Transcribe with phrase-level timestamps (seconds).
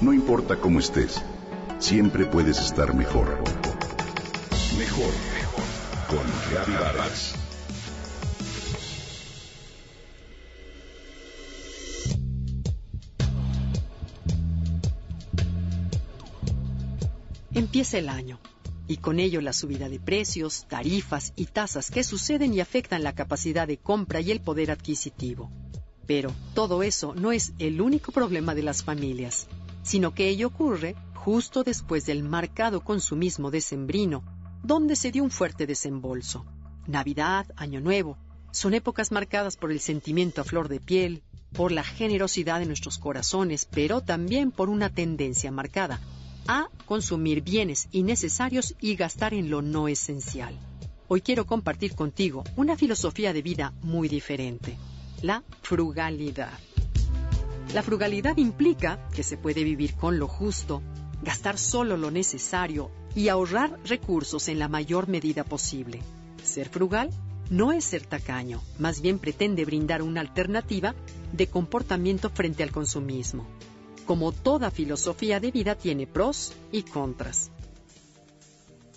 [0.00, 1.20] No importa cómo estés,
[1.78, 3.38] siempre puedes estar mejor.
[4.78, 5.64] Mejor, mejor.
[6.08, 7.34] Con Reavivadas.
[17.52, 18.40] Empieza el año
[18.88, 23.14] y con ello la subida de precios, tarifas y tasas que suceden y afectan la
[23.14, 25.50] capacidad de compra y el poder adquisitivo.
[26.06, 29.46] Pero todo eso no es el único problema de las familias
[29.90, 34.22] sino que ello ocurre justo después del marcado consumismo decembrino,
[34.62, 36.46] donde se dio un fuerte desembolso.
[36.86, 38.16] Navidad, Año Nuevo,
[38.52, 42.98] son épocas marcadas por el sentimiento a flor de piel, por la generosidad de nuestros
[42.98, 45.98] corazones, pero también por una tendencia marcada
[46.46, 50.56] a consumir bienes innecesarios y gastar en lo no esencial.
[51.08, 54.78] Hoy quiero compartir contigo una filosofía de vida muy diferente,
[55.20, 56.60] la frugalidad.
[57.72, 60.82] La frugalidad implica que se puede vivir con lo justo,
[61.22, 66.02] gastar solo lo necesario y ahorrar recursos en la mayor medida posible.
[66.42, 67.10] Ser frugal
[67.48, 70.96] no es ser tacaño, más bien pretende brindar una alternativa
[71.32, 73.46] de comportamiento frente al consumismo.
[74.04, 77.52] Como toda filosofía de vida tiene pros y contras.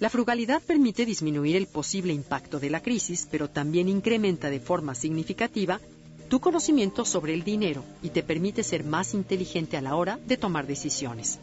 [0.00, 4.96] La frugalidad permite disminuir el posible impacto de la crisis, pero también incrementa de forma
[4.96, 5.80] significativa
[6.26, 10.36] tu conocimiento sobre el dinero y te permite ser más inteligente a la hora de
[10.36, 11.38] tomar decisiones.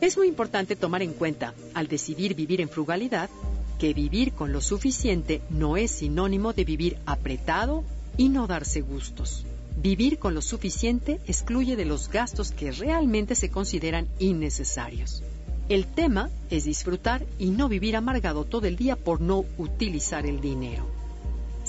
[0.00, 3.30] Es muy importante tomar en cuenta, al decidir vivir en frugalidad,
[3.78, 7.84] que vivir con lo suficiente no es sinónimo de vivir apretado
[8.16, 9.44] y no darse gustos.
[9.76, 15.22] Vivir con lo suficiente excluye de los gastos que realmente se consideran innecesarios.
[15.68, 20.40] El tema es disfrutar y no vivir amargado todo el día por no utilizar el
[20.40, 21.01] dinero.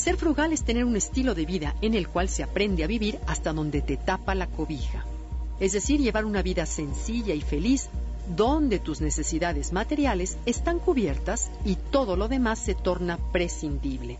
[0.03, 3.19] Ser frugal es tener un estilo de vida en el cual se aprende a vivir
[3.25, 5.05] hasta donde te tapa la cobija.
[5.61, 7.87] Es decir, llevar una vida sencilla y feliz
[8.35, 14.19] donde tus necesidades materiales están cubiertas y todo lo demás se torna prescindible.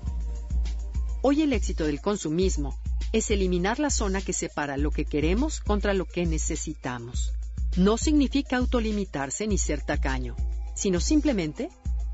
[1.21, 2.79] Hoy el éxito del consumismo
[3.11, 7.33] es eliminar la zona que separa lo que queremos contra lo que necesitamos.
[7.75, 10.37] No significa autolimitarse ni ser tacaño,
[10.75, 11.67] sino simplemente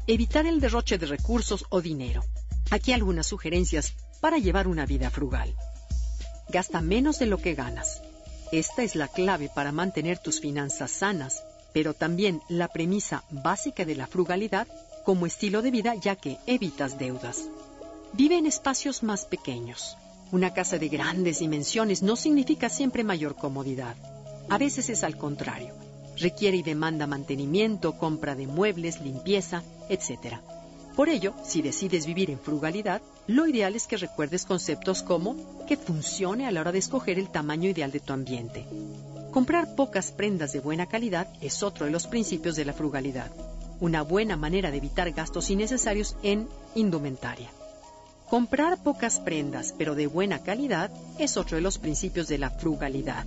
[0.08, 2.24] evitar el derroche de recursos o dinero.
[2.72, 5.56] Aquí algunas sugerencias para llevar una vida frugal.
[6.50, 8.02] Gasta menos de lo que ganas.
[8.52, 11.44] Esta es la clave para mantener tus finanzas sanas,
[11.74, 14.68] pero también la premisa básica de la frugalidad
[15.04, 17.50] como estilo de vida ya que evitas deudas.
[18.14, 19.98] Vive en espacios más pequeños.
[20.32, 23.96] Una casa de grandes dimensiones no significa siempre mayor comodidad.
[24.50, 25.74] A veces es al contrario.
[26.18, 30.38] Requiere y demanda mantenimiento, compra de muebles, limpieza, etc.
[30.96, 35.78] Por ello, si decides vivir en frugalidad, lo ideal es que recuerdes conceptos como que
[35.78, 38.66] funcione a la hora de escoger el tamaño ideal de tu ambiente.
[39.32, 43.32] Comprar pocas prendas de buena calidad es otro de los principios de la frugalidad,
[43.80, 47.50] una buena manera de evitar gastos innecesarios en indumentaria.
[48.30, 53.26] Comprar pocas prendas, pero de buena calidad, es otro de los principios de la frugalidad.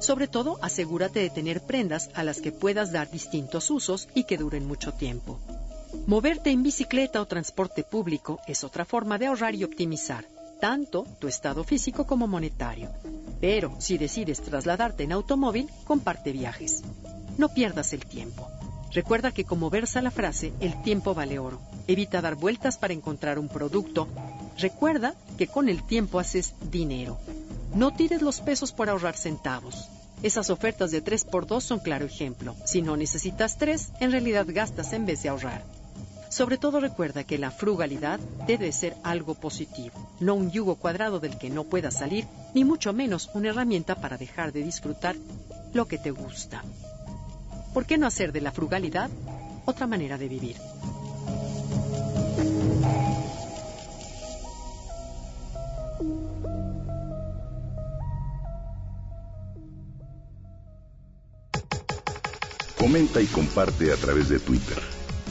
[0.00, 4.36] Sobre todo, asegúrate de tener prendas a las que puedas dar distintos usos y que
[4.36, 5.38] duren mucho tiempo.
[6.04, 10.26] Moverte en bicicleta o transporte público es otra forma de ahorrar y optimizar
[10.60, 12.90] tanto tu estado físico como monetario.
[13.40, 16.82] Pero si decides trasladarte en automóvil, comparte viajes.
[17.38, 18.48] No pierdas el tiempo.
[18.92, 21.60] Recuerda que como versa la frase, el tiempo vale oro.
[21.86, 24.08] Evita dar vueltas para encontrar un producto.
[24.58, 27.18] Recuerda que con el tiempo haces dinero.
[27.74, 29.88] No tires los pesos por ahorrar centavos.
[30.22, 32.54] Esas ofertas de 3x2 son claro ejemplo.
[32.64, 35.75] Si no necesitas 3, en realidad gastas en vez de ahorrar.
[36.36, 41.38] Sobre todo recuerda que la frugalidad debe ser algo positivo, no un yugo cuadrado del
[41.38, 45.16] que no puedas salir, ni mucho menos una herramienta para dejar de disfrutar
[45.72, 46.62] lo que te gusta.
[47.72, 49.08] ¿Por qué no hacer de la frugalidad
[49.64, 50.56] otra manera de vivir?
[62.78, 65.05] Comenta y comparte a través de Twitter.